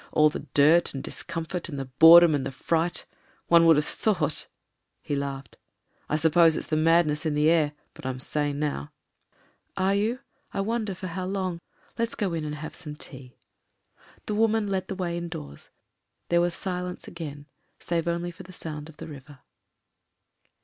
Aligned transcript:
All 0.11 0.31
the 0.31 0.47
dirt 0.55 0.95
and 0.95 1.03
discomfort, 1.03 1.69
and 1.69 1.77
the 1.77 1.85
boredom 1.85 2.33
and 2.33 2.43
the 2.43 2.51
fright— 2.51 3.05
one 3.49 3.67
would 3.67 3.75
have 3.75 3.85
thought..." 3.85 4.47
He 5.03 5.15
laughed. 5.15 5.57
"I 6.09 6.15
suppose 6.15 6.57
it's 6.57 6.65
the 6.65 6.75
mad 6.75 7.05
ness 7.05 7.23
in 7.23 7.35
the 7.35 7.51
air. 7.51 7.73
But 7.93 8.07
I'm 8.07 8.17
sane 8.19 8.57
now." 8.57 8.93
"Are 9.77 9.93
you? 9.93 10.21
I 10.55 10.61
wonder 10.61 10.95
for 10.95 11.05
how 11.05 11.27
long. 11.27 11.59
Let's 11.99 12.15
go 12.15 12.33
in 12.33 12.43
and 12.43 12.55
have 12.55 12.73
some 12.73 12.95
tea." 12.95 13.35
The 14.25 14.33
woman 14.33 14.65
led 14.65 14.87
the 14.87 14.95
way 14.95 15.15
indoors; 15.19 15.69
there 16.29 16.41
was 16.41 16.55
silence 16.55 17.07
again 17.07 17.45
save 17.77 18.07
only 18.07 18.31
for 18.31 18.41
the 18.41 18.51
sound 18.53 18.89
of 18.89 18.97
the 18.97 19.05
river. 19.07 19.41